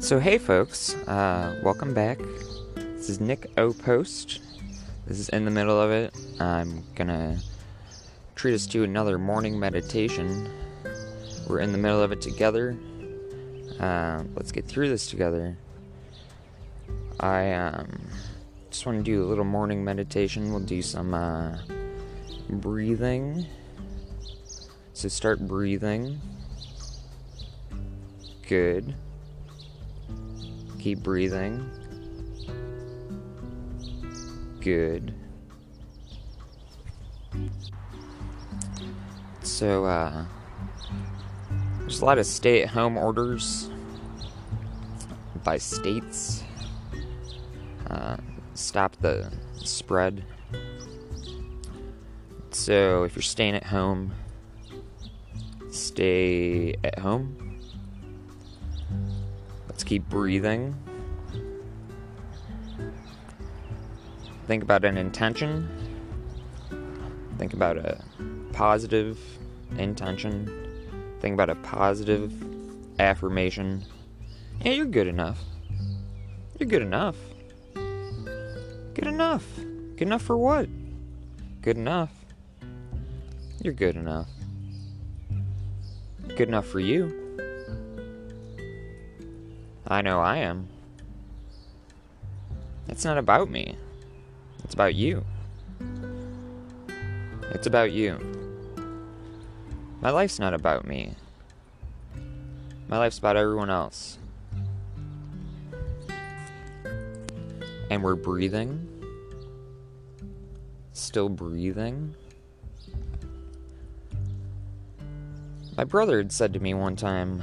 So, 0.00 0.18
hey 0.18 0.38
folks, 0.38 0.96
uh, 1.06 1.60
welcome 1.62 1.94
back. 1.94 2.18
This 2.74 3.08
is 3.08 3.20
Nick 3.20 3.48
O. 3.56 3.72
Post. 3.72 4.40
This 5.06 5.20
is 5.20 5.28
in 5.28 5.44
the 5.44 5.52
middle 5.52 5.80
of 5.80 5.92
it. 5.92 6.12
I'm 6.40 6.82
gonna 6.96 7.38
treat 8.34 8.54
us 8.54 8.66
to 8.66 8.82
another 8.82 9.16
morning 9.16 9.60
meditation. 9.60 10.50
We're 11.48 11.60
in 11.60 11.70
the 11.70 11.78
middle 11.78 12.02
of 12.02 12.10
it 12.10 12.20
together. 12.20 12.76
Uh, 13.78 14.24
let's 14.34 14.50
get 14.50 14.66
through 14.66 14.88
this 14.88 15.06
together. 15.06 15.56
I 17.20 17.52
um, 17.52 18.09
just 18.70 18.86
want 18.86 18.98
to 18.98 19.02
do 19.02 19.24
a 19.24 19.26
little 19.26 19.44
morning 19.44 19.84
meditation. 19.84 20.52
We'll 20.52 20.60
do 20.60 20.80
some 20.80 21.12
uh, 21.12 21.58
breathing. 22.48 23.46
So 24.92 25.08
start 25.08 25.40
breathing. 25.40 26.20
Good. 28.46 28.94
Keep 30.78 31.00
breathing. 31.00 31.68
Good. 34.60 35.14
So, 39.42 39.84
uh, 39.84 40.24
there's 41.80 42.00
a 42.00 42.04
lot 42.04 42.18
of 42.18 42.26
stay 42.26 42.62
at 42.62 42.68
home 42.68 42.96
orders 42.96 43.70
by 45.42 45.58
states. 45.58 46.44
Uh, 47.88 48.16
stop 48.60 48.96
the 49.00 49.30
spread. 49.56 50.24
So, 52.50 53.04
if 53.04 53.14
you're 53.14 53.22
staying 53.22 53.54
at 53.54 53.64
home, 53.64 54.12
stay 55.70 56.74
at 56.84 56.98
home. 56.98 57.58
Let's 59.68 59.84
keep 59.84 60.08
breathing. 60.08 60.76
Think 64.46 64.62
about 64.62 64.84
an 64.84 64.98
intention. 64.98 65.68
Think 67.38 67.54
about 67.54 67.78
a 67.78 68.02
positive 68.52 69.18
intention. 69.78 70.50
Think 71.20 71.34
about 71.34 71.50
a 71.50 71.54
positive 71.56 72.32
affirmation. 72.98 73.84
Yeah, 74.62 74.72
you're 74.72 74.86
good 74.86 75.06
enough. 75.06 75.38
You're 76.58 76.68
good 76.68 76.82
enough. 76.82 77.16
Good 78.94 79.06
enough. 79.06 79.46
Good 79.96 80.02
enough 80.02 80.22
for 80.22 80.36
what? 80.36 80.68
Good 81.62 81.76
enough. 81.76 82.10
You're 83.62 83.74
good 83.74 83.96
enough. 83.96 84.28
Good 86.28 86.48
enough 86.48 86.66
for 86.66 86.80
you. 86.80 87.16
I 89.86 90.02
know 90.02 90.20
I 90.20 90.38
am. 90.38 90.68
It's 92.88 93.04
not 93.04 93.18
about 93.18 93.50
me. 93.50 93.76
It's 94.64 94.74
about 94.74 94.94
you. 94.94 95.24
It's 97.50 97.66
about 97.66 97.92
you. 97.92 98.18
My 100.00 100.10
life's 100.10 100.38
not 100.38 100.54
about 100.54 100.86
me. 100.86 101.14
My 102.88 102.98
life's 102.98 103.18
about 103.18 103.36
everyone 103.36 103.68
else. 103.68 104.18
And 107.90 108.02
we're 108.02 108.14
breathing. 108.14 108.88
Still 110.92 111.28
breathing. 111.28 112.14
My 115.76 115.84
brother 115.84 116.18
had 116.18 116.32
said 116.32 116.52
to 116.54 116.60
me 116.60 116.72
one 116.72 116.96
time 116.96 117.42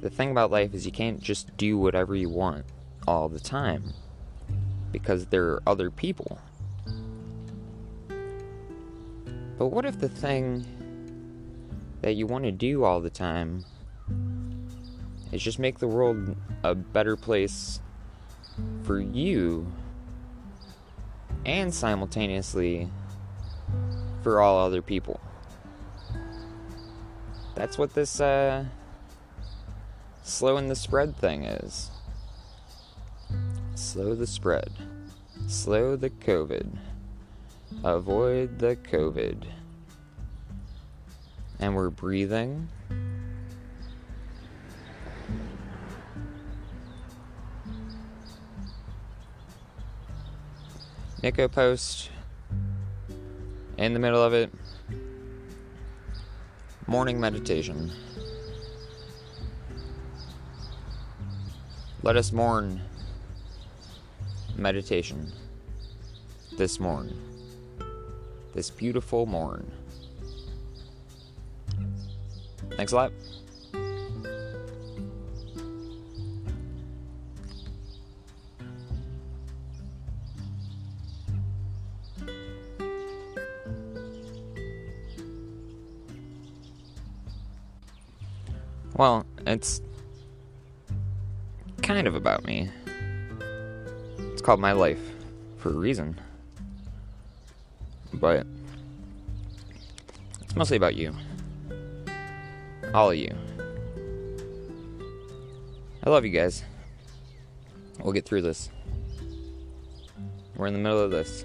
the 0.00 0.10
thing 0.10 0.30
about 0.30 0.50
life 0.50 0.74
is 0.74 0.86
you 0.86 0.92
can't 0.92 1.20
just 1.20 1.56
do 1.56 1.76
whatever 1.76 2.14
you 2.14 2.28
want 2.28 2.64
all 3.06 3.28
the 3.28 3.40
time 3.40 3.92
because 4.92 5.26
there 5.26 5.46
are 5.46 5.62
other 5.66 5.90
people. 5.90 6.38
But 9.58 9.68
what 9.68 9.84
if 9.84 9.98
the 9.98 10.08
thing 10.08 10.64
that 12.02 12.14
you 12.14 12.26
want 12.26 12.44
to 12.44 12.52
do 12.52 12.84
all 12.84 13.00
the 13.00 13.10
time 13.10 13.64
is 15.32 15.42
just 15.42 15.58
make 15.58 15.78
the 15.78 15.88
world 15.88 16.36
a 16.62 16.74
better 16.74 17.16
place 17.16 17.80
for 18.82 19.00
you 19.00 19.70
and 21.44 21.72
simultaneously 21.72 22.88
for 24.22 24.40
all 24.40 24.58
other 24.58 24.82
people? 24.82 25.20
That's 27.54 27.76
what 27.76 27.94
this 27.94 28.20
uh, 28.20 28.64
slowing 30.22 30.68
the 30.68 30.76
spread 30.76 31.16
thing 31.16 31.44
is. 31.44 31.90
Slow 33.74 34.14
the 34.14 34.26
spread. 34.26 34.70
Slow 35.46 35.96
the 35.96 36.10
COVID. 36.10 36.76
Avoid 37.84 38.58
the 38.58 38.76
COVID. 38.76 39.44
And 41.58 41.74
we're 41.74 41.90
breathing. 41.90 42.68
Nick 51.20 51.36
O. 51.40 51.48
Post 51.48 52.10
in 53.76 53.92
the 53.92 53.98
middle 53.98 54.22
of 54.22 54.32
it. 54.32 54.52
Morning 56.86 57.18
meditation. 57.18 57.90
Let 62.02 62.16
us 62.16 62.30
mourn 62.30 62.80
meditation 64.56 65.32
this 66.56 66.78
morn. 66.78 67.12
This 68.54 68.70
beautiful 68.70 69.26
morn. 69.26 69.70
Thanks 72.76 72.92
a 72.92 72.96
Well, 88.98 89.24
it's 89.46 89.80
kind 91.82 92.08
of 92.08 92.16
about 92.16 92.44
me. 92.44 92.68
It's 94.32 94.42
called 94.42 94.58
My 94.58 94.72
Life 94.72 94.98
for 95.56 95.68
a 95.68 95.72
reason. 95.72 96.20
But 98.12 98.44
it's 100.40 100.56
mostly 100.56 100.76
about 100.76 100.96
you. 100.96 101.14
All 102.92 103.12
of 103.12 103.16
you. 103.16 103.32
I 106.02 106.10
love 106.10 106.24
you 106.24 106.32
guys. 106.32 106.64
We'll 108.02 108.12
get 108.12 108.24
through 108.24 108.42
this. 108.42 108.68
We're 110.56 110.66
in 110.66 110.72
the 110.72 110.80
middle 110.80 111.00
of 111.00 111.12
this. 111.12 111.44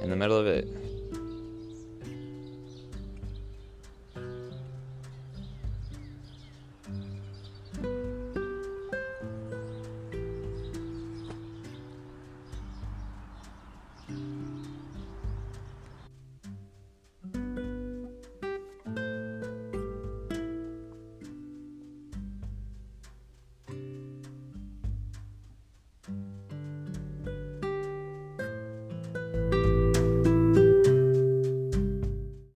In 0.00 0.10
the 0.10 0.16
middle 0.16 0.38
of 0.38 0.46
it. 0.46 0.83
Mm-hmm. 6.88 7.13